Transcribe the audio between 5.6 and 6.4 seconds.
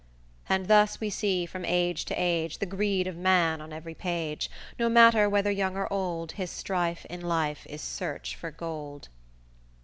or old,